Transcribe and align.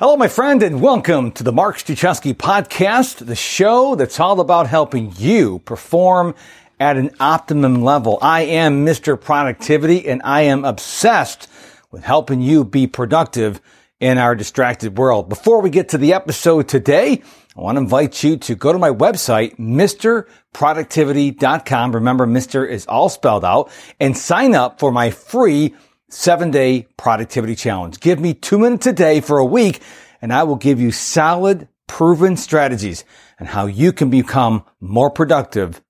Hello, 0.00 0.16
my 0.16 0.26
friend, 0.26 0.62
and 0.62 0.80
welcome 0.80 1.30
to 1.32 1.42
the 1.44 1.52
Mark 1.52 1.76
Struczewski 1.76 2.32
podcast, 2.32 3.26
the 3.26 3.36
show 3.36 3.94
that's 3.94 4.18
all 4.18 4.40
about 4.40 4.66
helping 4.66 5.12
you 5.18 5.58
perform 5.60 6.34
at 6.80 6.96
an 6.96 7.10
optimum 7.20 7.82
level. 7.82 8.18
I 8.22 8.40
am 8.42 8.86
Mr. 8.86 9.20
Productivity, 9.20 10.08
and 10.08 10.22
I 10.24 10.42
am 10.42 10.64
obsessed 10.64 11.48
with 11.90 12.04
helping 12.04 12.40
you 12.40 12.64
be 12.64 12.86
productive 12.86 13.60
in 14.00 14.16
our 14.18 14.34
distracted 14.34 14.96
world. 14.98 15.28
Before 15.28 15.60
we 15.60 15.68
get 15.70 15.90
to 15.90 15.98
the 15.98 16.14
episode 16.14 16.68
today, 16.68 17.22
I 17.54 17.60
want 17.60 17.76
to 17.76 17.82
invite 17.82 18.24
you 18.24 18.38
to 18.38 18.54
go 18.56 18.72
to 18.72 18.78
my 18.78 18.90
website, 18.90 19.56
MisterProductivity.com. 19.58 21.94
Remember, 21.94 22.26
Mr. 22.26 22.66
is 22.68 22.86
all 22.86 23.08
spelled 23.10 23.44
out 23.44 23.70
and 24.00 24.16
sign 24.16 24.54
up 24.54 24.80
for 24.80 24.90
my 24.90 25.10
free 25.10 25.74
seven 26.12 26.50
day 26.50 26.86
productivity 26.96 27.54
challenge. 27.56 28.00
Give 28.00 28.18
me 28.20 28.34
two 28.34 28.58
minutes 28.58 28.86
a 28.86 28.92
day 28.92 29.20
for 29.20 29.38
a 29.38 29.44
week 29.44 29.80
and 30.20 30.32
I 30.32 30.42
will 30.44 30.56
give 30.56 30.80
you 30.80 30.90
solid, 30.92 31.68
proven 31.86 32.36
strategies 32.36 33.04
and 33.38 33.48
how 33.48 33.66
you 33.66 33.92
can 33.92 34.10
become 34.10 34.64
more 34.80 35.10
productive 35.10 35.82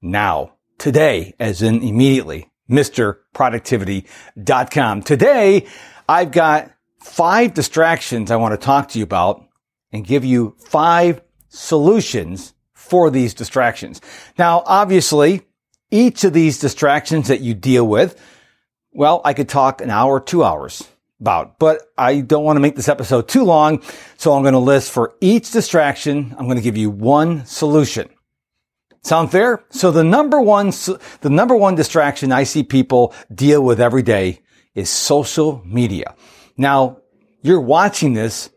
now, 0.00 0.52
today, 0.78 1.34
as 1.38 1.60
in 1.62 1.82
immediately. 1.82 2.50
MisterProductivity.com. 2.70 5.02
Today, 5.02 5.66
I've 6.08 6.30
got 6.32 6.72
five 7.00 7.52
distractions 7.54 8.30
I 8.30 8.36
want 8.36 8.58
to 8.58 8.64
talk 8.64 8.88
to 8.90 8.98
you 8.98 9.04
about 9.04 9.44
and 9.92 10.06
give 10.06 10.24
you 10.24 10.56
five 10.58 11.20
solutions 11.48 12.54
for 12.72 13.10
these 13.10 13.34
distractions. 13.34 14.00
Now, 14.38 14.62
obviously, 14.66 15.42
each 15.90 16.24
of 16.24 16.32
these 16.32 16.58
distractions 16.58 17.28
that 17.28 17.40
you 17.40 17.54
deal 17.54 17.86
with 17.86 18.20
well, 18.96 19.20
I 19.24 19.34
could 19.34 19.48
talk 19.48 19.82
an 19.82 19.90
hour, 19.90 20.18
two 20.20 20.42
hours 20.42 20.88
about, 21.20 21.58
but 21.58 21.82
I 21.98 22.20
don't 22.20 22.44
want 22.44 22.56
to 22.56 22.60
make 22.60 22.76
this 22.76 22.88
episode 22.88 23.28
too 23.28 23.44
long. 23.44 23.82
So 24.16 24.32
I'm 24.32 24.42
going 24.42 24.54
to 24.54 24.58
list 24.58 24.90
for 24.90 25.14
each 25.20 25.50
distraction. 25.50 26.34
I'm 26.38 26.46
going 26.46 26.56
to 26.56 26.62
give 26.62 26.78
you 26.78 26.90
one 26.90 27.44
solution. 27.44 28.08
Sound 29.02 29.30
fair? 29.30 29.62
So 29.68 29.90
the 29.90 30.02
number 30.02 30.40
one, 30.40 30.70
the 31.20 31.30
number 31.30 31.54
one 31.54 31.74
distraction 31.74 32.32
I 32.32 32.44
see 32.44 32.62
people 32.62 33.14
deal 33.32 33.62
with 33.62 33.80
every 33.80 34.02
day 34.02 34.40
is 34.74 34.90
social 34.90 35.62
media. 35.64 36.14
Now 36.56 37.02
you're 37.42 37.60
watching 37.60 38.14
this 38.14 38.50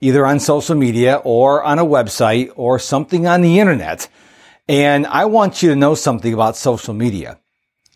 either 0.00 0.24
on 0.26 0.40
social 0.40 0.76
media 0.76 1.16
or 1.16 1.64
on 1.64 1.78
a 1.78 1.84
website 1.84 2.52
or 2.54 2.78
something 2.78 3.26
on 3.26 3.40
the 3.40 3.58
internet. 3.58 4.08
And 4.68 5.06
I 5.06 5.24
want 5.24 5.62
you 5.62 5.70
to 5.70 5.76
know 5.76 5.94
something 5.94 6.32
about 6.32 6.56
social 6.56 6.94
media. 6.94 7.39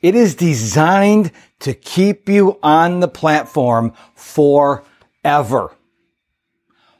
It 0.04 0.14
is 0.14 0.34
designed 0.34 1.32
to 1.60 1.72
keep 1.72 2.28
you 2.28 2.58
on 2.62 3.00
the 3.00 3.08
platform 3.08 3.94
forever. 4.14 5.74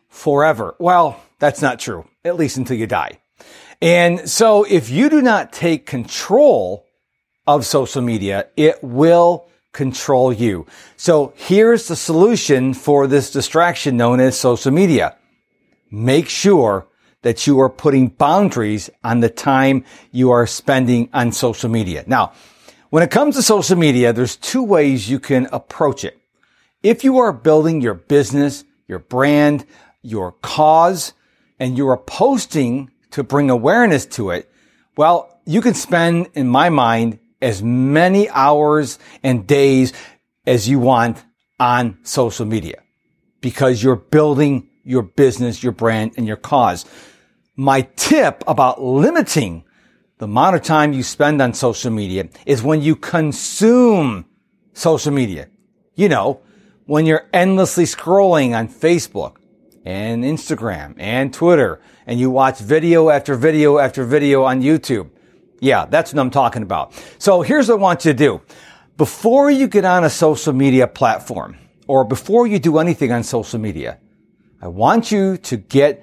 Forever. 0.09 0.75
Well, 0.79 1.23
that's 1.39 1.61
not 1.61 1.79
true, 1.79 2.09
at 2.25 2.37
least 2.37 2.57
until 2.57 2.79
you 2.79 2.87
die. 2.87 3.19
And 3.83 4.27
so 4.27 4.65
if 4.65 4.89
you 4.89 5.11
do 5.11 5.21
not 5.21 5.53
take 5.53 5.85
control 5.85 6.87
of 7.47 7.67
social 7.67 8.01
media, 8.01 8.47
it 8.57 8.83
will 8.83 9.51
control 9.73 10.33
you. 10.33 10.67
So 10.97 11.35
here's 11.37 11.89
the 11.89 11.97
solution 11.97 12.73
for 12.73 13.07
this 13.07 13.31
distraction 13.31 13.99
known 13.99 14.19
as 14.19 14.39
social 14.39 14.73
media. 14.73 15.15
Make 15.91 16.31
sure 16.31 16.87
that 17.21 17.47
you 17.47 17.61
are 17.61 17.69
putting 17.69 18.09
boundaries 18.09 18.89
on 19.03 19.21
the 19.21 19.29
time 19.29 19.85
you 20.11 20.31
are 20.31 20.47
spending 20.47 21.11
on 21.13 21.33
social 21.33 21.69
media. 21.69 22.05
Now, 22.07 22.33
when 22.95 23.03
it 23.03 23.11
comes 23.11 23.35
to 23.35 23.43
social 23.43 23.77
media, 23.77 24.13
there's 24.13 24.37
two 24.37 24.63
ways 24.63 25.11
you 25.11 25.19
can 25.19 25.49
approach 25.51 26.05
it. 26.05 26.17
If 26.81 27.03
you 27.03 27.19
are 27.19 27.33
building 27.33 27.81
your 27.81 27.95
business, 27.95 28.63
your 28.87 29.01
brand, 29.01 29.67
your 30.03 30.31
cause, 30.31 31.13
and 31.59 31.77
you 31.77 31.89
are 31.89 31.97
posting 31.97 32.93
to 33.11 33.25
bring 33.25 33.51
awareness 33.51 34.07
to 34.15 34.31
it, 34.31 34.49
well, 34.97 35.41
you 35.45 35.61
can 35.61 35.75
spend, 35.75 36.29
in 36.35 36.47
my 36.47 36.69
mind, 36.69 37.19
as 37.43 37.65
many 37.65 38.29
hours 38.31 39.01
and 39.25 39.45
days 39.45 39.93
as 40.47 40.69
you 40.69 40.79
want 40.79 41.21
on 41.59 41.99
social 42.05 42.47
media 42.47 42.81
because 43.41 43.83
you're 43.83 43.97
building 43.97 44.69
your 44.85 45.03
business, 45.03 45.65
your 45.65 45.73
brand, 45.73 46.13
and 46.17 46.29
your 46.29 46.37
cause. 46.37 46.85
My 47.57 47.89
tip 47.97 48.45
about 48.47 48.81
limiting 48.81 49.65
the 50.25 50.31
amount 50.31 50.57
of 50.57 50.63
time 50.63 50.95
you 50.95 51.03
spend 51.03 51.43
on 51.43 51.53
social 51.53 51.91
media 51.91 52.31
is 52.47 52.63
when 52.63 52.81
you 52.81 52.97
consume 52.97 54.25
social 54.73 55.13
media. 55.13 55.51
You 55.97 56.09
know, 56.09 56.41
when 56.87 57.05
you're 57.05 57.29
endlessly 57.35 57.85
scrolling 57.85 58.57
on 58.57 58.69
Facebook 58.69 59.37
and 59.85 60.25
Instagram 60.25 60.95
and 60.97 61.31
Twitter 61.31 61.83
and 62.07 62.19
you 62.19 62.31
watch 62.31 62.59
video 62.59 63.11
after 63.11 63.35
video 63.35 63.77
after 63.77 64.03
video 64.03 64.45
on 64.45 64.63
YouTube. 64.63 65.11
Yeah, 65.61 65.85
that's 65.85 66.15
what 66.15 66.21
I'm 66.21 66.31
talking 66.31 66.63
about. 66.63 66.95
So 67.19 67.43
here's 67.43 67.69
what 67.69 67.81
I 67.81 67.83
want 67.83 68.07
you 68.07 68.13
to 68.13 68.17
do. 68.17 68.41
Before 68.97 69.51
you 69.51 69.69
get 69.69 69.85
on 69.85 70.05
a 70.05 70.11
social 70.11 70.55
media 70.55 70.87
platform 70.87 71.59
or 71.87 72.03
before 72.03 72.47
you 72.47 72.59
do 72.59 72.79
anything 72.79 73.13
on 73.13 73.25
social 73.25 73.61
media, 73.61 73.99
I 74.63 74.69
want 74.69 75.13
you 75.13 75.37
to 75.37 75.59
get 75.59 76.03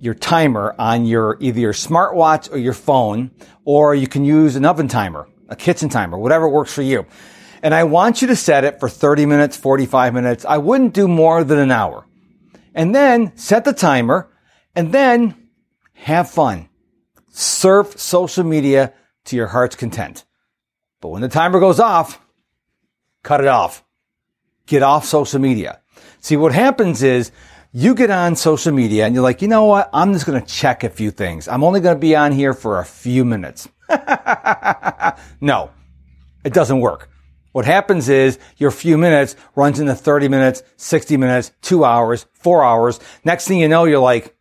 your 0.00 0.14
timer 0.14 0.74
on 0.78 1.06
your 1.06 1.36
either 1.40 1.60
your 1.60 1.72
smartwatch 1.72 2.52
or 2.52 2.58
your 2.58 2.72
phone, 2.72 3.30
or 3.64 3.94
you 3.94 4.06
can 4.06 4.24
use 4.24 4.56
an 4.56 4.64
oven 4.64 4.88
timer, 4.88 5.28
a 5.48 5.56
kitchen 5.56 5.88
timer, 5.88 6.18
whatever 6.18 6.48
works 6.48 6.72
for 6.72 6.82
you. 6.82 7.06
And 7.62 7.74
I 7.74 7.84
want 7.84 8.20
you 8.20 8.28
to 8.28 8.36
set 8.36 8.64
it 8.64 8.78
for 8.78 8.88
30 8.88 9.24
minutes, 9.24 9.56
45 9.56 10.12
minutes. 10.12 10.44
I 10.44 10.58
wouldn't 10.58 10.92
do 10.92 11.08
more 11.08 11.42
than 11.44 11.58
an 11.58 11.70
hour. 11.70 12.06
And 12.74 12.94
then 12.94 13.34
set 13.36 13.64
the 13.64 13.72
timer 13.72 14.30
and 14.74 14.92
then 14.92 15.48
have 15.94 16.30
fun. 16.30 16.68
Surf 17.30 17.98
social 17.98 18.44
media 18.44 18.92
to 19.24 19.36
your 19.36 19.46
heart's 19.46 19.76
content. 19.76 20.24
But 21.00 21.08
when 21.08 21.22
the 21.22 21.28
timer 21.28 21.60
goes 21.60 21.80
off, 21.80 22.20
cut 23.22 23.40
it 23.40 23.46
off. 23.46 23.82
Get 24.66 24.82
off 24.82 25.04
social 25.04 25.40
media. 25.40 25.80
See, 26.20 26.36
what 26.36 26.52
happens 26.52 27.02
is 27.02 27.32
you 27.76 27.96
get 27.96 28.08
on 28.08 28.36
social 28.36 28.72
media 28.72 29.04
and 29.04 29.16
you're 29.16 29.24
like, 29.24 29.42
you 29.42 29.48
know 29.48 29.64
what? 29.64 29.90
I'm 29.92 30.12
just 30.12 30.26
going 30.26 30.40
to 30.40 30.46
check 30.46 30.84
a 30.84 30.88
few 30.88 31.10
things. 31.10 31.48
I'm 31.48 31.64
only 31.64 31.80
going 31.80 31.96
to 31.96 32.00
be 32.00 32.14
on 32.14 32.30
here 32.30 32.54
for 32.54 32.78
a 32.78 32.84
few 32.84 33.24
minutes. 33.24 33.68
no, 35.40 35.70
it 36.44 36.52
doesn't 36.52 36.78
work. 36.78 37.10
What 37.50 37.64
happens 37.64 38.08
is 38.08 38.38
your 38.58 38.70
few 38.70 38.96
minutes 38.96 39.34
runs 39.56 39.80
into 39.80 39.96
30 39.96 40.28
minutes, 40.28 40.62
60 40.76 41.16
minutes, 41.16 41.50
two 41.62 41.84
hours, 41.84 42.26
four 42.32 42.62
hours. 42.64 43.00
Next 43.24 43.48
thing 43.48 43.58
you 43.58 43.66
know, 43.66 43.86
you're 43.86 43.98
like, 43.98 44.36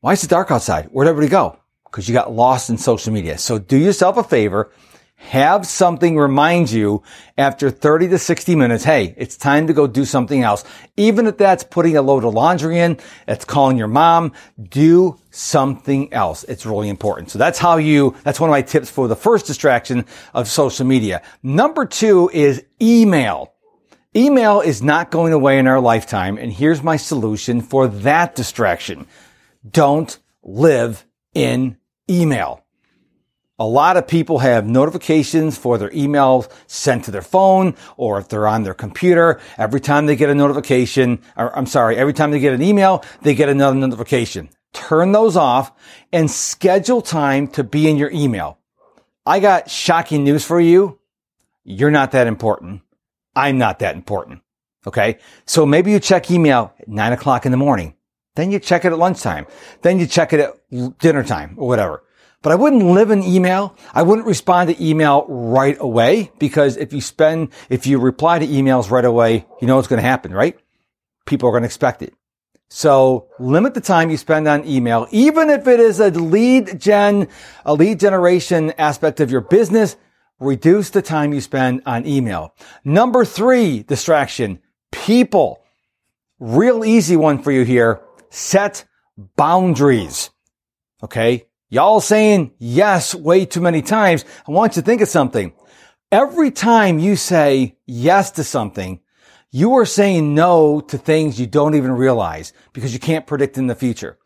why 0.00 0.12
is 0.12 0.24
it 0.24 0.30
dark 0.30 0.50
outside? 0.50 0.86
Where'd 0.86 1.08
everybody 1.08 1.30
go? 1.30 1.60
Because 1.84 2.08
you 2.08 2.12
got 2.12 2.32
lost 2.32 2.70
in 2.70 2.76
social 2.76 3.12
media. 3.12 3.38
So 3.38 3.60
do 3.60 3.78
yourself 3.78 4.16
a 4.16 4.24
favor 4.24 4.72
have 5.16 5.66
something 5.66 6.16
remind 6.16 6.70
you 6.70 7.02
after 7.36 7.70
30 7.70 8.08
to 8.08 8.18
60 8.18 8.54
minutes, 8.54 8.84
hey, 8.84 9.14
it's 9.16 9.36
time 9.36 9.66
to 9.66 9.72
go 9.72 9.86
do 9.86 10.04
something 10.04 10.42
else. 10.42 10.62
Even 10.96 11.26
if 11.26 11.36
that's 11.38 11.64
putting 11.64 11.96
a 11.96 12.02
load 12.02 12.24
of 12.24 12.34
laundry 12.34 12.78
in, 12.78 12.98
it's 13.26 13.44
calling 13.44 13.76
your 13.76 13.88
mom, 13.88 14.32
do 14.62 15.18
something 15.30 16.12
else. 16.12 16.44
It's 16.44 16.66
really 16.66 16.88
important. 16.88 17.30
So 17.30 17.38
that's 17.38 17.58
how 17.58 17.78
you, 17.78 18.14
that's 18.24 18.38
one 18.38 18.50
of 18.50 18.52
my 18.52 18.62
tips 18.62 18.90
for 18.90 19.08
the 19.08 19.16
first 19.16 19.46
distraction 19.46 20.04
of 20.34 20.48
social 20.48 20.86
media. 20.86 21.22
Number 21.42 21.86
two 21.86 22.30
is 22.32 22.62
email. 22.80 23.54
Email 24.14 24.60
is 24.60 24.82
not 24.82 25.10
going 25.10 25.32
away 25.32 25.58
in 25.58 25.66
our 25.66 25.80
lifetime. 25.80 26.38
And 26.38 26.52
here's 26.52 26.82
my 26.82 26.96
solution 26.96 27.62
for 27.62 27.88
that 27.88 28.34
distraction. 28.34 29.06
Don't 29.68 30.18
live 30.42 31.04
in 31.34 31.78
email. 32.08 32.65
A 33.58 33.64
lot 33.64 33.96
of 33.96 34.06
people 34.06 34.40
have 34.40 34.66
notifications 34.66 35.56
for 35.56 35.78
their 35.78 35.88
emails 35.90 36.52
sent 36.66 37.04
to 37.04 37.10
their 37.10 37.22
phone 37.22 37.74
or 37.96 38.18
if 38.18 38.28
they're 38.28 38.46
on 38.46 38.64
their 38.64 38.74
computer. 38.74 39.40
Every 39.56 39.80
time 39.80 40.04
they 40.04 40.14
get 40.14 40.28
a 40.28 40.34
notification, 40.34 41.22
or 41.38 41.56
I'm 41.56 41.64
sorry, 41.64 41.96
every 41.96 42.12
time 42.12 42.32
they 42.32 42.38
get 42.38 42.52
an 42.52 42.60
email, 42.60 43.02
they 43.22 43.34
get 43.34 43.48
another 43.48 43.76
notification. 43.76 44.50
Turn 44.74 45.12
those 45.12 45.38
off 45.38 45.72
and 46.12 46.30
schedule 46.30 47.00
time 47.00 47.48
to 47.48 47.64
be 47.64 47.88
in 47.88 47.96
your 47.96 48.10
email. 48.10 48.58
I 49.24 49.40
got 49.40 49.70
shocking 49.70 50.22
news 50.22 50.44
for 50.44 50.60
you. 50.60 50.98
You're 51.64 51.90
not 51.90 52.10
that 52.10 52.26
important. 52.26 52.82
I'm 53.34 53.56
not 53.56 53.78
that 53.78 53.96
important. 53.96 54.42
Okay. 54.86 55.16
So 55.46 55.64
maybe 55.64 55.92
you 55.92 55.98
check 55.98 56.30
email 56.30 56.74
at 56.78 56.88
nine 56.88 57.14
o'clock 57.14 57.46
in 57.46 57.52
the 57.52 57.58
morning. 57.58 57.94
Then 58.34 58.50
you 58.50 58.58
check 58.58 58.84
it 58.84 58.92
at 58.92 58.98
lunchtime. 58.98 59.46
Then 59.80 59.98
you 59.98 60.06
check 60.06 60.34
it 60.34 60.40
at 60.40 60.98
dinner 60.98 61.24
time 61.24 61.54
or 61.56 61.66
whatever. 61.66 62.02
But 62.46 62.52
I 62.52 62.62
wouldn't 62.62 62.84
live 62.84 63.10
in 63.10 63.24
email. 63.24 63.76
I 63.92 64.02
wouldn't 64.02 64.28
respond 64.28 64.70
to 64.70 64.80
email 64.80 65.26
right 65.28 65.76
away 65.80 66.30
because 66.38 66.76
if 66.76 66.92
you 66.92 67.00
spend, 67.00 67.48
if 67.70 67.88
you 67.88 67.98
reply 67.98 68.38
to 68.38 68.46
emails 68.46 68.88
right 68.88 69.04
away, 69.04 69.44
you 69.60 69.66
know 69.66 69.74
what's 69.74 69.88
going 69.88 70.00
to 70.00 70.08
happen, 70.08 70.32
right? 70.32 70.56
People 71.24 71.48
are 71.48 71.50
going 71.50 71.64
to 71.64 71.66
expect 71.66 72.02
it. 72.02 72.14
So 72.68 73.26
limit 73.40 73.74
the 73.74 73.80
time 73.80 74.10
you 74.10 74.16
spend 74.16 74.46
on 74.46 74.64
email, 74.64 75.08
even 75.10 75.50
if 75.50 75.66
it 75.66 75.80
is 75.80 75.98
a 75.98 76.10
lead 76.10 76.80
gen, 76.80 77.26
a 77.64 77.74
lead 77.74 77.98
generation 77.98 78.72
aspect 78.78 79.18
of 79.18 79.28
your 79.28 79.40
business, 79.40 79.96
reduce 80.38 80.90
the 80.90 81.02
time 81.02 81.32
you 81.32 81.40
spend 81.40 81.82
on 81.84 82.06
email. 82.06 82.54
Number 82.84 83.24
three 83.24 83.82
distraction, 83.82 84.60
people. 84.92 85.64
real 86.38 86.84
easy 86.84 87.16
one 87.16 87.42
for 87.42 87.50
you 87.50 87.64
here. 87.64 88.02
Set 88.30 88.84
boundaries. 89.34 90.30
Okay. 91.02 91.46
Y'all 91.68 92.00
saying 92.00 92.52
yes 92.58 93.12
way 93.12 93.44
too 93.44 93.60
many 93.60 93.82
times. 93.82 94.24
I 94.46 94.52
want 94.52 94.76
you 94.76 94.82
to 94.82 94.86
think 94.86 95.00
of 95.00 95.08
something. 95.08 95.52
Every 96.12 96.52
time 96.52 97.00
you 97.00 97.16
say 97.16 97.76
yes 97.86 98.30
to 98.32 98.44
something, 98.44 99.00
you 99.50 99.74
are 99.74 99.84
saying 99.84 100.32
no 100.32 100.80
to 100.82 100.96
things 100.96 101.40
you 101.40 101.48
don't 101.48 101.74
even 101.74 101.90
realize 101.90 102.52
because 102.72 102.92
you 102.92 103.00
can't 103.00 103.26
predict 103.26 103.58
in 103.58 103.66
the 103.66 103.74
future. 103.74 104.16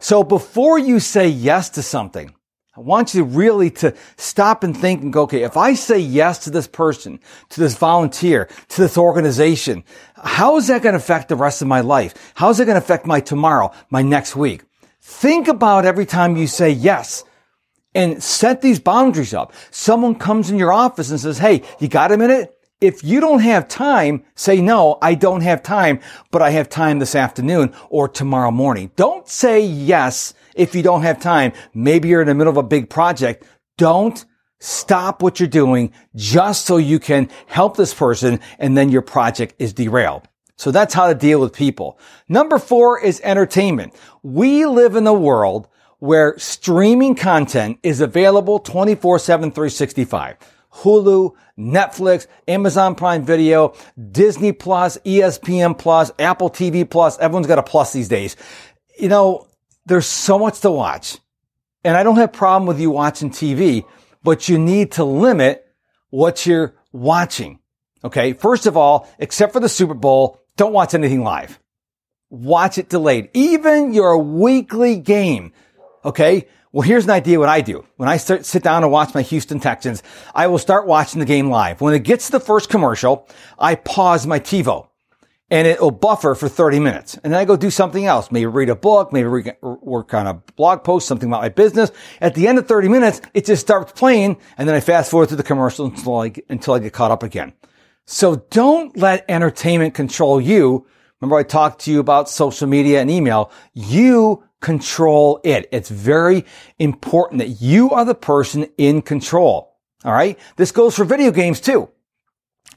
So 0.00 0.24
before 0.24 0.76
you 0.76 0.98
say 0.98 1.28
yes 1.28 1.70
to 1.70 1.82
something, 1.82 2.34
I 2.76 2.80
want 2.80 3.14
you 3.14 3.22
really 3.22 3.70
to 3.70 3.94
stop 4.16 4.64
and 4.64 4.76
think 4.76 5.02
and 5.02 5.12
go, 5.12 5.22
okay, 5.22 5.44
if 5.44 5.56
I 5.56 5.74
say 5.74 6.00
yes 6.00 6.38
to 6.44 6.50
this 6.50 6.66
person, 6.66 7.20
to 7.50 7.60
this 7.60 7.76
volunteer, 7.76 8.48
to 8.70 8.80
this 8.80 8.98
organization, 8.98 9.84
how 10.16 10.56
is 10.56 10.66
that 10.66 10.82
going 10.82 10.94
to 10.94 10.98
affect 10.98 11.28
the 11.28 11.36
rest 11.36 11.62
of 11.62 11.68
my 11.68 11.80
life? 11.80 12.32
How 12.34 12.50
is 12.50 12.58
it 12.58 12.64
going 12.64 12.74
to 12.74 12.84
affect 12.84 13.06
my 13.06 13.20
tomorrow, 13.20 13.70
my 13.88 14.02
next 14.02 14.34
week? 14.34 14.62
Think 15.10 15.48
about 15.48 15.86
every 15.86 16.04
time 16.04 16.36
you 16.36 16.46
say 16.46 16.68
yes 16.70 17.24
and 17.94 18.22
set 18.22 18.60
these 18.60 18.78
boundaries 18.78 19.32
up. 19.32 19.54
Someone 19.70 20.14
comes 20.14 20.50
in 20.50 20.58
your 20.58 20.70
office 20.70 21.10
and 21.10 21.18
says, 21.18 21.38
Hey, 21.38 21.62
you 21.80 21.88
got 21.88 22.12
a 22.12 22.18
minute? 22.18 22.54
If 22.82 23.02
you 23.02 23.18
don't 23.18 23.40
have 23.40 23.68
time, 23.68 24.22
say 24.34 24.60
no, 24.60 24.98
I 25.00 25.14
don't 25.14 25.40
have 25.40 25.62
time, 25.62 26.00
but 26.30 26.42
I 26.42 26.50
have 26.50 26.68
time 26.68 26.98
this 26.98 27.14
afternoon 27.14 27.74
or 27.88 28.06
tomorrow 28.06 28.50
morning. 28.50 28.90
Don't 28.96 29.26
say 29.26 29.64
yes 29.64 30.34
if 30.54 30.74
you 30.74 30.82
don't 30.82 31.02
have 31.02 31.18
time. 31.20 31.52
Maybe 31.72 32.10
you're 32.10 32.20
in 32.20 32.28
the 32.28 32.34
middle 32.34 32.50
of 32.50 32.58
a 32.58 32.62
big 32.62 32.90
project. 32.90 33.46
Don't 33.78 34.24
stop 34.60 35.22
what 35.22 35.40
you're 35.40 35.48
doing 35.48 35.90
just 36.16 36.66
so 36.66 36.76
you 36.76 37.00
can 37.00 37.30
help 37.46 37.78
this 37.78 37.94
person 37.94 38.40
and 38.58 38.76
then 38.76 38.90
your 38.90 39.02
project 39.02 39.54
is 39.58 39.72
derailed. 39.72 40.28
So 40.58 40.72
that's 40.72 40.92
how 40.92 41.06
to 41.06 41.14
deal 41.14 41.40
with 41.40 41.52
people. 41.52 41.98
Number 42.28 42.58
four 42.58 43.00
is 43.00 43.20
entertainment. 43.22 43.94
We 44.22 44.66
live 44.66 44.96
in 44.96 45.06
a 45.06 45.14
world 45.14 45.68
where 46.00 46.36
streaming 46.38 47.14
content 47.14 47.78
is 47.82 48.00
available 48.00 48.60
24-7, 48.60 49.24
365. 49.24 50.36
Hulu, 50.74 51.34
Netflix, 51.58 52.26
Amazon 52.46 52.94
Prime 52.94 53.24
Video, 53.24 53.74
Disney 54.10 54.52
Plus, 54.52 54.98
ESPN 54.98 55.78
Plus, 55.78 56.10
Apple 56.18 56.50
TV 56.50 56.88
Plus. 56.88 57.18
Everyone's 57.18 57.46
got 57.46 57.58
a 57.58 57.62
plus 57.62 57.92
these 57.92 58.08
days. 58.08 58.36
You 58.98 59.08
know, 59.08 59.46
there's 59.86 60.06
so 60.06 60.38
much 60.38 60.60
to 60.60 60.70
watch. 60.70 61.18
And 61.84 61.96
I 61.96 62.02
don't 62.02 62.16
have 62.16 62.30
a 62.30 62.32
problem 62.32 62.66
with 62.66 62.80
you 62.80 62.90
watching 62.90 63.30
TV, 63.30 63.84
but 64.22 64.48
you 64.48 64.58
need 64.58 64.92
to 64.92 65.04
limit 65.04 65.64
what 66.10 66.46
you're 66.46 66.74
watching. 66.92 67.60
Okay. 68.04 68.32
First 68.32 68.66
of 68.66 68.76
all, 68.76 69.08
except 69.18 69.52
for 69.52 69.60
the 69.60 69.68
Super 69.68 69.94
Bowl, 69.94 70.40
don't 70.58 70.74
watch 70.74 70.92
anything 70.92 71.24
live. 71.24 71.58
Watch 72.28 72.76
it 72.76 72.90
delayed. 72.90 73.30
Even 73.32 73.94
your 73.94 74.18
weekly 74.18 74.96
game. 74.96 75.52
Okay. 76.04 76.46
Well, 76.70 76.82
here's 76.82 77.04
an 77.04 77.10
idea 77.10 77.38
what 77.38 77.48
I 77.48 77.62
do. 77.62 77.86
When 77.96 78.10
I 78.10 78.18
start, 78.18 78.44
sit 78.44 78.62
down 78.62 78.82
and 78.82 78.92
watch 78.92 79.14
my 79.14 79.22
Houston 79.22 79.58
Texans, 79.58 80.02
I 80.34 80.48
will 80.48 80.58
start 80.58 80.86
watching 80.86 81.20
the 81.20 81.24
game 81.24 81.48
live. 81.48 81.80
When 81.80 81.94
it 81.94 82.00
gets 82.00 82.26
to 82.26 82.32
the 82.32 82.40
first 82.40 82.68
commercial, 82.68 83.26
I 83.58 83.76
pause 83.76 84.26
my 84.26 84.38
TiVo 84.38 84.88
and 85.50 85.66
it'll 85.66 85.90
buffer 85.90 86.34
for 86.34 86.48
30 86.48 86.80
minutes. 86.80 87.14
And 87.24 87.32
then 87.32 87.40
I 87.40 87.46
go 87.46 87.56
do 87.56 87.70
something 87.70 88.04
else. 88.04 88.30
Maybe 88.30 88.44
read 88.44 88.68
a 88.68 88.76
book, 88.76 89.12
maybe 89.12 89.28
re- 89.28 89.52
work 89.62 90.12
on 90.12 90.26
a 90.26 90.34
blog 90.56 90.84
post, 90.84 91.08
something 91.08 91.30
about 91.30 91.40
my 91.40 91.48
business. 91.48 91.90
At 92.20 92.34
the 92.34 92.48
end 92.48 92.58
of 92.58 92.68
30 92.68 92.88
minutes, 92.88 93.22
it 93.32 93.46
just 93.46 93.62
starts 93.62 93.92
playing. 93.92 94.36
And 94.58 94.68
then 94.68 94.76
I 94.76 94.80
fast 94.80 95.10
forward 95.10 95.30
to 95.30 95.36
the 95.36 95.42
commercial 95.42 95.86
until 95.86 96.20
I, 96.20 96.32
until 96.50 96.74
I 96.74 96.80
get 96.80 96.92
caught 96.92 97.10
up 97.10 97.22
again. 97.22 97.54
So 98.10 98.36
don't 98.48 98.96
let 98.96 99.26
entertainment 99.28 99.92
control 99.92 100.40
you. 100.40 100.86
Remember 101.20 101.36
I 101.36 101.42
talked 101.42 101.82
to 101.82 101.92
you 101.92 102.00
about 102.00 102.30
social 102.30 102.66
media 102.66 103.02
and 103.02 103.10
email. 103.10 103.52
You 103.74 104.44
control 104.62 105.42
it. 105.44 105.68
It's 105.72 105.90
very 105.90 106.46
important 106.78 107.40
that 107.40 107.60
you 107.60 107.90
are 107.90 108.06
the 108.06 108.14
person 108.14 108.66
in 108.78 109.02
control. 109.02 109.76
All 110.04 110.12
right. 110.12 110.38
This 110.56 110.72
goes 110.72 110.96
for 110.96 111.04
video 111.04 111.30
games 111.30 111.60
too. 111.60 111.90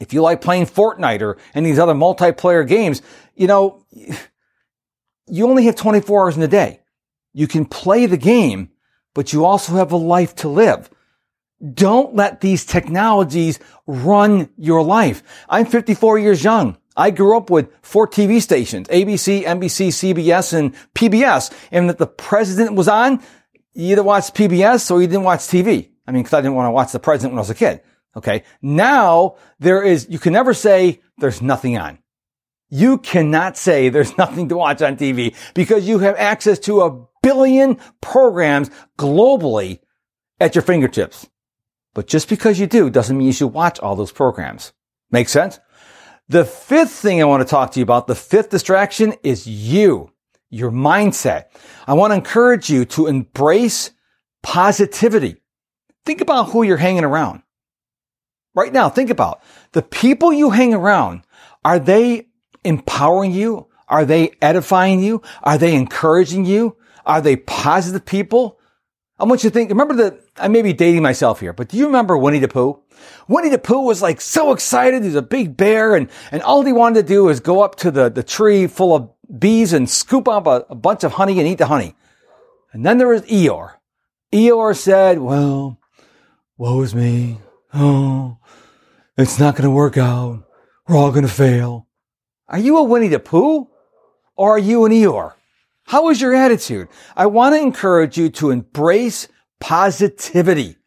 If 0.02 0.12
you 0.12 0.22
like 0.22 0.42
playing 0.42 0.66
Fortnite 0.66 1.22
or 1.22 1.38
any 1.56 1.70
of 1.70 1.76
these 1.76 1.80
other 1.80 1.94
multiplayer 1.94 2.68
games, 2.68 3.02
you 3.34 3.48
know, 3.48 3.86
you 5.28 5.48
only 5.48 5.64
have 5.64 5.78
24 5.78 6.26
hours 6.26 6.36
in 6.36 6.44
a 6.44 6.48
day. 6.50 6.82
You 7.32 7.48
can 7.48 7.64
play 7.64 8.06
the 8.06 8.18
game, 8.18 8.72
but 9.14 9.32
you 9.32 9.46
also 9.46 9.76
have 9.76 9.94
a 9.94 9.98
life 9.98 10.36
to 10.36 10.50
live. 10.50 10.90
Don't 11.74 12.16
let 12.16 12.42
these 12.42 12.66
technologies 12.66 13.60
run 13.86 14.50
your 14.58 14.84
life. 14.84 15.22
I'm 15.48 15.66
54 15.66 16.20
years 16.20 16.44
young. 16.44 16.78
I 16.98 17.12
grew 17.12 17.38
up 17.38 17.50
with 17.50 17.70
four 17.82 18.08
TV 18.08 18.42
stations, 18.42 18.88
ABC, 18.90 19.44
NBC, 19.44 20.14
CBS, 20.14 20.54
and 20.54 20.74
PBS. 20.94 21.54
And 21.72 21.90
that 21.90 21.98
the 21.98 22.08
president 22.08 22.76
was 22.76 22.88
on, 22.88 23.22
you 23.74 23.92
either 23.94 24.04
watched 24.04 24.36
PBS 24.36 24.92
or 24.92 25.02
you 25.02 25.08
didn't 25.08 25.24
watch 25.24 25.42
TV. 25.42 25.90
I 26.06 26.12
mean, 26.12 26.24
cause 26.24 26.34
I 26.34 26.42
didn't 26.42 26.56
want 26.56 26.68
to 26.68 26.72
watch 26.72 26.92
the 26.92 27.00
president 27.00 27.34
when 27.34 27.40
I 27.40 27.42
was 27.42 27.50
a 27.50 27.56
kid. 27.56 27.82
Okay. 28.18 28.44
Now 28.62 29.36
there 29.60 29.84
is, 29.84 30.08
you 30.10 30.20
can 30.20 30.34
never 30.34 30.54
say 30.54 31.02
there's 31.18 31.42
nothing 31.42 31.78
on. 31.78 32.00
You 32.70 32.98
cannot 32.98 33.58
say 33.58 33.90
there's 33.90 34.18
nothing 34.18 34.50
to 34.50 34.58
watch 34.58 34.82
on 34.82 34.98
TV 34.98 35.36
because 35.54 35.88
you 35.88 36.00
have 36.00 36.16
access 36.18 36.60
to 36.60 36.82
a 36.82 37.06
billion 37.24 37.78
programs 38.02 38.70
globally 38.98 39.80
at 40.40 40.56
your 40.56 40.64
fingertips. 40.64 41.28
But 41.94 42.08
just 42.08 42.30
because 42.30 42.60
you 42.60 42.68
do 42.68 42.90
doesn't 42.90 43.18
mean 43.18 43.28
you 43.28 43.34
should 43.34 43.48
watch 43.48 43.80
all 43.80 43.96
those 43.96 44.12
programs. 44.12 44.74
Make 45.10 45.30
sense? 45.30 45.60
The 46.30 46.46
fifth 46.46 46.92
thing 46.92 47.22
I 47.22 47.26
want 47.26 47.42
to 47.42 47.50
talk 47.50 47.72
to 47.72 47.80
you 47.80 47.84
about, 47.84 48.08
the 48.08 48.16
fifth 48.16 48.50
distraction 48.50 49.16
is 49.24 49.46
you, 49.46 50.12
your 50.50 50.72
mindset. 50.72 51.46
I 51.86 51.94
want 51.94 52.12
to 52.12 52.16
encourage 52.16 52.70
you 52.70 52.86
to 52.86 53.08
embrace 53.08 53.92
positivity. 54.42 55.42
Think 56.06 56.22
about 56.22 56.50
who 56.52 56.64
you're 56.64 56.78
hanging 56.78 57.04
around. 57.04 57.44
Right 58.56 58.72
now, 58.72 58.90
think 58.90 59.10
about 59.10 59.42
the 59.74 59.82
people 59.82 60.32
you 60.32 60.50
hang 60.52 60.74
around. 60.74 61.24
Are 61.64 61.80
they 61.80 62.28
empowering 62.64 63.32
you? 63.32 63.68
Are 63.88 64.06
they 64.06 64.32
edifying 64.42 65.02
you? 65.02 65.22
Are 65.44 65.58
they 65.58 65.76
encouraging 65.76 66.46
you? 66.46 66.78
Are 67.06 67.22
they 67.22 67.36
positive 67.36 68.06
people? 68.06 68.58
I 69.22 69.26
want 69.26 69.44
you 69.44 69.52
to 69.52 69.54
think, 69.54 69.70
remember 69.70 69.94
that 69.98 70.20
I 70.36 70.48
may 70.48 70.64
be 70.64 70.74
dating 70.74 71.04
myself 71.04 71.40
here, 71.40 71.54
but 71.54 71.70
do 71.70 71.78
you 71.78 71.86
remember 71.86 72.18
Winnie 72.18 72.40
the 72.40 72.48
Pooh? 72.48 72.82
Winnie 73.28 73.50
the 73.50 73.60
Pooh 73.60 73.82
was 73.86 74.02
like 74.02 74.20
so 74.20 74.52
excited. 74.52 75.04
He's 75.04 75.14
a 75.14 75.22
big 75.22 75.56
bear 75.56 75.96
and, 75.96 76.10
and 76.32 76.42
all 76.42 76.64
he 76.64 76.74
wanted 76.74 77.02
to 77.02 77.08
do 77.08 77.30
is 77.30 77.40
go 77.40 77.62
up 77.62 77.76
to 77.78 77.92
the, 77.92 78.10
the 78.10 78.24
tree 78.24 78.66
full 78.66 78.96
of 78.96 79.12
bees 79.40 79.74
and 79.74 79.88
scoop 79.88 80.28
up 80.28 80.48
a, 80.48 80.66
a 80.72 80.76
bunch 80.76 81.04
of 81.04 81.12
honey 81.12 81.38
and 81.38 81.48
eat 81.48 81.60
the 81.60 81.68
honey. 81.68 81.94
And 82.74 82.84
then 82.84 82.98
there 82.98 83.10
was 83.10 83.22
Eeyore. 83.24 83.74
Eeyore 84.34 84.76
said, 84.76 85.20
well, 85.20 85.78
woe 86.58 86.82
is 86.82 86.96
me. 86.96 87.38
Oh, 87.76 88.40
it's 89.18 89.38
not 89.38 89.54
going 89.54 89.66
to 89.66 89.70
work 89.70 90.00
out. 90.00 90.48
We're 90.88 90.98
all 90.98 91.12
going 91.12 91.28
to 91.28 91.32
fail. 91.32 91.88
Are 92.48 92.58
you 92.58 92.76
a 92.78 92.84
Winnie 92.84 93.08
the 93.08 93.20
Pooh 93.20 93.70
or 94.36 94.56
are 94.56 94.60
you 94.60 94.84
an 94.86 94.92
Eeyore? 94.92 95.34
How 95.92 96.10
is 96.10 96.22
your 96.22 96.34
attitude? 96.34 96.88
I 97.16 97.26
want 97.26 97.54
to 97.54 97.62
encourage 97.62 98.18
you 98.18 98.30
to 98.30 98.52
embrace 98.52 99.28
positivity. 99.60 100.78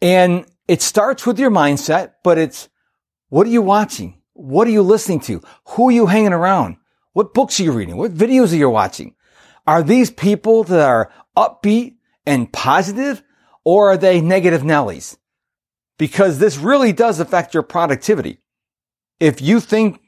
And 0.00 0.46
it 0.68 0.80
starts 0.80 1.26
with 1.26 1.38
your 1.38 1.50
mindset, 1.50 2.12
but 2.24 2.38
it's 2.38 2.68
what 3.28 3.46
are 3.46 3.50
you 3.50 3.62
watching? 3.62 4.22
What 4.32 4.66
are 4.68 4.70
you 4.70 4.82
listening 4.82 5.20
to? 5.20 5.42
Who 5.70 5.88
are 5.88 5.92
you 5.92 6.06
hanging 6.06 6.32
around? 6.32 6.76
What 7.12 7.34
books 7.34 7.58
are 7.58 7.64
you 7.64 7.72
reading? 7.72 7.96
What 7.96 8.14
videos 8.14 8.52
are 8.52 8.56
you 8.56 8.70
watching? 8.70 9.14
Are 9.66 9.82
these 9.82 10.10
people 10.10 10.64
that 10.64 10.88
are 10.88 11.12
upbeat 11.36 11.96
and 12.24 12.52
positive 12.52 13.22
or 13.64 13.90
are 13.90 13.96
they 13.96 14.20
negative 14.20 14.62
Nellies? 14.62 15.16
because 16.00 16.38
this 16.38 16.56
really 16.56 16.94
does 16.94 17.20
affect 17.20 17.52
your 17.52 17.62
productivity. 17.62 18.38
If 19.20 19.42
you 19.42 19.60
think 19.60 20.00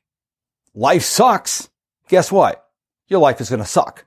life 0.75 1.03
sucks, 1.03 1.69
guess 2.09 2.33
what? 2.33 2.62
Your 3.09 3.21
life 3.21 3.41
is 3.41 3.51
going 3.51 3.61
to 3.63 3.69
suck. 3.69 4.05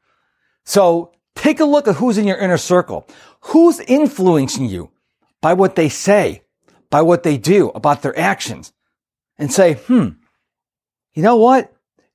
So 0.64 1.12
take 1.36 1.60
a 1.60 1.66
look 1.66 1.88
at 1.88 1.96
who's 1.96 2.18
in 2.18 2.28
your 2.28 2.38
inner 2.38 2.58
circle. 2.58 3.08
Who's 3.42 3.80
influencing 3.82 4.66
you 4.66 4.92
by 5.42 5.54
what 5.54 5.76
they 5.76 5.90
say, 5.90 6.44
by 6.90 7.02
what 7.02 7.24
they 7.24 7.38
do, 7.38 7.70
about 7.70 8.02
their 8.02 8.18
actions 8.18 8.74
and 9.38 9.52
say, 9.52 9.74
hmm, 9.74 10.10
you 11.14 11.24
know 11.24 11.36
what? 11.36 11.72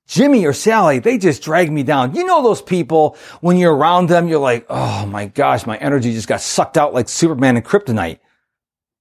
Jimmy 0.07 0.45
or 0.45 0.53
Sally, 0.53 0.99
they 0.99 1.17
just 1.17 1.41
drag 1.41 1.71
me 1.71 1.83
down. 1.83 2.15
You 2.15 2.25
know 2.25 2.43
those 2.43 2.61
people 2.61 3.15
when 3.39 3.57
you're 3.57 3.73
around 3.73 4.09
them, 4.09 4.27
you're 4.27 4.39
like, 4.39 4.65
oh 4.69 5.05
my 5.05 5.27
gosh, 5.27 5.65
my 5.65 5.77
energy 5.77 6.11
just 6.11 6.27
got 6.27 6.41
sucked 6.41 6.77
out 6.77 6.93
like 6.93 7.07
Superman 7.07 7.55
and 7.55 7.65
kryptonite. 7.65 8.19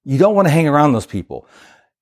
You 0.04 0.18
don't 0.18 0.34
want 0.34 0.46
to 0.46 0.52
hang 0.52 0.68
around 0.68 0.92
those 0.92 1.06
people. 1.06 1.46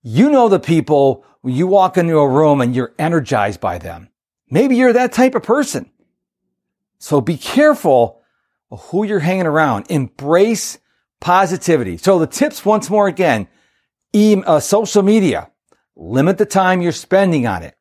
You 0.02 0.30
know 0.30 0.49
the 0.49 0.61
people 0.61 1.25
when 1.40 1.54
you 1.54 1.66
walk 1.66 1.97
into 1.97 2.18
a 2.18 2.28
room 2.28 2.61
and 2.61 2.75
you're 2.75 2.94
energized 2.99 3.61
by 3.61 3.78
them. 3.78 4.11
Maybe 4.50 4.76
you're 4.76 4.93
that 4.93 5.12
type 5.12 5.35
of 5.35 5.43
person. 5.43 5.90
So 6.99 7.21
be 7.21 7.37
careful 7.37 8.21
of 8.71 8.83
who 8.87 9.05
you're 9.05 9.19
hanging 9.19 9.47
around. 9.47 9.87
Embrace 9.90 10.78
positivity. 11.21 11.97
So 11.97 12.19
the 12.19 12.26
tips 12.26 12.64
once 12.64 12.90
more 12.90 13.07
again, 13.07 13.49
e- 14.12 14.43
uh, 14.45 14.61
social 14.61 15.02
media, 15.02 15.50
limit 15.97 16.38
the 16.38 16.47
time 16.47 16.83
you're 16.83 16.93
spending 16.93 17.47
on 17.47 17.62
it. 17.62 17.75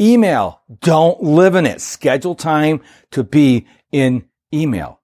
Email. 0.00 0.62
Don't 0.80 1.22
live 1.22 1.54
in 1.54 1.66
it. 1.66 1.80
Schedule 1.80 2.34
time 2.34 2.80
to 3.10 3.24
be 3.24 3.66
in 3.90 4.28
email. 4.52 5.00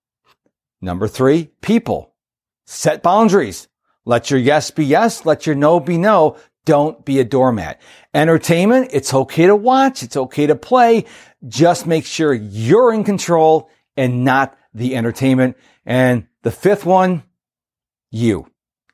Number 0.81 1.09
three, 1.09 1.51
people. 1.61 2.15
Set 2.67 3.03
boundaries. 3.03 3.69
Let 4.05 4.31
your 4.31 4.39
yes 4.41 4.71
be 4.71 4.85
yes. 4.85 5.25
Let 5.25 5.47
your 5.47 5.57
no 5.57 5.81
be 5.81 5.99
no. 5.99 6.37
Don't 6.64 7.04
be 7.04 7.21
a 7.21 7.25
doormat. 7.25 7.80
Entertainment. 8.14 8.90
It's 8.92 9.12
okay 9.12 9.47
to 9.47 9.56
watch. 9.56 10.02
It's 10.02 10.16
okay 10.16 10.47
to 10.47 10.56
play. 10.56 11.04
Just 11.47 11.87
make 11.87 12.06
sure 12.06 12.33
you're 12.33 12.92
in 12.92 13.04
control 13.04 13.71
and 13.97 14.25
not 14.25 14.56
the 14.73 14.97
entertainment. 14.97 15.56
And 15.85 16.26
the 16.42 16.50
fifth 16.50 16.87
one, 16.87 17.25
you. 18.11 18.47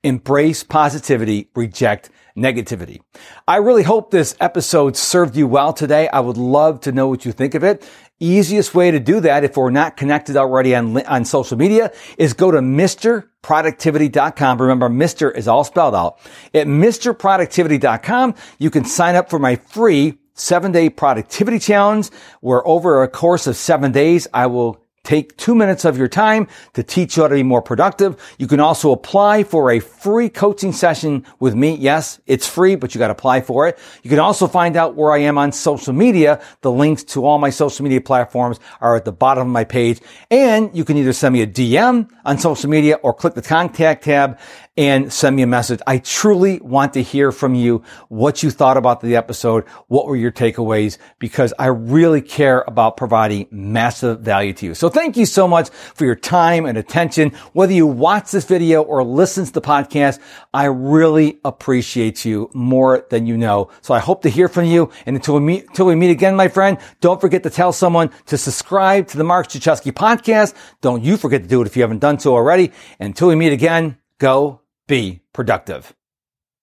Embrace 0.03 0.65
positivity, 0.65 1.51
reject 1.55 2.09
negativity. 2.37 3.01
I 3.47 3.57
really 3.57 3.83
hope 3.83 4.11
this 4.11 4.35
episode 4.41 4.97
served 4.97 5.37
you 5.37 5.47
well 5.47 5.75
today. 5.75 6.09
I 6.09 6.21
would 6.21 6.39
love 6.39 6.81
to 6.83 6.93
know 6.93 7.09
what 7.09 7.27
you 7.27 7.33
think 7.33 7.55
of 7.55 7.63
it. 7.63 7.87
Easiest 8.19 8.75
way 8.75 8.91
to 8.91 8.99
do 9.01 9.21
that, 9.21 9.45
if 9.45 9.57
we're 9.57 9.71
not 9.71 9.97
connected 9.97 10.37
already 10.37 10.75
on, 10.75 11.01
on 11.07 11.25
social 11.25 11.57
media, 11.59 11.93
is 12.19 12.33
go 12.33 12.51
to 12.51 12.59
MisterProductivity.com. 12.59 14.61
Remember, 14.61 14.89
Mr. 14.89 15.33
is 15.35 15.49
all 15.49 15.65
spelled 15.65 15.95
out. 15.95 16.19
At 16.55 16.67
MisterProductivity.com, 16.67 18.35
you 18.59 18.71
can 18.71 18.85
sign 18.85 19.17
up 19.17 19.31
for 19.31 19.39
my 19.39 19.57
free 19.57 20.19
seven 20.35 20.73
day 20.73 20.89
productivity 20.89 21.59
challenge 21.59 22.09
where 22.41 22.67
over 22.67 23.03
a 23.03 23.09
course 23.09 23.47
of 23.47 23.57
seven 23.57 23.93
days, 23.93 24.27
I 24.33 24.47
will 24.47 24.83
take 25.05 25.37
two 25.37 25.55
minutes 25.55 25.85
of 25.85 25.97
your 25.97 26.09
time 26.09 26.47
to 26.75 26.83
teach 26.83 27.17
you 27.17 27.23
how 27.23 27.29
to 27.29 27.35
be 27.35 27.43
more 27.43 27.63
productive. 27.63 28.17
You 28.39 28.47
can 28.47 28.61
also 28.61 28.93
apply 28.93 29.45
for 29.45 29.71
a 29.71 29.81
free 29.81 30.29
coaching 30.29 30.73
session 30.73 31.25
with 31.39 31.55
me. 31.55 31.75
Yes, 31.75 32.21
it's 32.27 32.47
free, 32.47 32.77
but 32.77 32.95
you 32.95 32.99
got 32.99 33.09
to 33.09 33.13
apply 33.13 33.41
for 33.41 33.67
it. 33.67 33.79
You 34.03 34.11
can 34.11 34.19
also 34.19 34.47
find 34.47 34.77
out 34.77 34.97
where 34.97 35.13
I 35.13 35.19
am 35.19 35.39
on 35.39 35.53
social 35.53 35.93
media. 35.93 36.43
The 36.61 36.71
links 36.71 37.03
to 37.05 37.25
all 37.25 37.39
my 37.39 37.51
social 37.51 37.83
media 37.83 38.01
platforms 38.01 38.61
are 38.81 38.97
at 38.97 39.05
the 39.05 39.13
bottom 39.13 39.47
of 39.47 39.53
my 39.53 39.65
page. 39.65 40.01
And 40.31 40.75
you 40.77 40.85
can 40.85 40.97
either 40.97 41.13
send 41.13 41.33
me 41.33 41.43
a 41.43 41.47
DM 41.47 42.11
on 42.25 42.39
social 42.39 42.69
media 42.69 42.97
or 42.97 43.15
click 43.15 43.35
the 43.35 43.43
contact 43.43 44.05
tab 44.05 44.39
and 44.77 45.13
send 45.13 45.37
me 45.37 45.43
a 45.43 45.47
message. 45.47 45.81
I 45.87 45.99
truly 45.99 46.61
want 46.61 46.95
to 46.95 47.03
hear 47.03 47.33
from 47.33 47.55
you 47.55 47.83
what 48.09 48.43
you 48.43 48.51
thought 48.51 48.77
about 48.77 49.01
the 49.01 49.17
episode. 49.17 49.65
What 49.89 50.07
were 50.07 50.17
your 50.17 50.33
takeaways? 50.33 50.97
Because 51.19 51.53
I 51.59 51.67
really 51.67 52.23
care 52.23 52.65
about 52.67 52.97
providing 52.97 53.49
massive 53.51 54.21
value 54.21 54.53
to 54.55 54.67
you. 54.67 54.75
So 54.75 54.89
thank 54.89 55.17
you 55.17 55.27
so 55.27 55.47
much 55.47 55.71
for 55.71 56.05
your 56.05 56.15
time 56.15 56.67
and 56.67 56.79
attention. 56.79 57.31
Whether 57.53 57.73
you 57.73 57.87
watch 57.87 58.31
this 58.31 58.45
video 58.45 58.83
or 58.83 59.03
listen 59.05 59.45
to 59.45 59.53
the 59.53 59.61
podcast, 59.61 60.19
I 60.55 60.65
really 60.65 61.41
appreciate 61.45 62.25
you 62.25 62.51
more 62.55 63.07
than 63.11 63.27
you 63.27 63.37
know. 63.37 63.71
So 63.83 63.93
I 63.93 63.99
hope 63.99 64.23
to 64.23 64.29
hear 64.29 64.49
from 64.49 64.65
you. 64.65 64.91
And 65.05 65.17
until 65.17 65.35
we 65.35 65.41
meet, 65.41 65.67
until 65.67 65.87
we 65.87 65.95
meet 65.95 66.11
again, 66.11 66.37
my 66.37 66.49
friend, 66.49 66.79
don't 67.01 67.21
forget 67.21 67.43
to 67.43 67.51
tell 67.51 67.73
someone 67.73 68.11
to 68.27 68.39
subscribe 68.39 69.09
to 69.09 69.19
the 69.19 69.25
Mark 69.25 69.49
Struczewski 69.49 69.93
podcast. 69.93 70.55
Don't 70.81 71.03
you 71.03 71.17
forget 71.17 71.43
to 71.43 71.49
do 71.49 71.61
it 71.61 71.67
if 71.67 71.77
you 71.77 71.83
haven't 71.83 71.99
done 71.99 72.19
so 72.19 72.35
already. 72.35 72.73
And 72.99 73.09
until 73.09 73.29
we 73.29 73.35
meet 73.35 73.53
again, 73.53 74.00
go 74.21 74.61
be 74.87 75.23
productive. 75.33 75.93